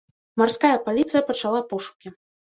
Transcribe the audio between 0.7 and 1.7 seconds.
паліцыя пачала